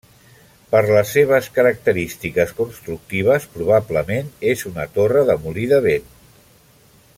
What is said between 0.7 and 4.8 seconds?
les seves característiques constructives probablement és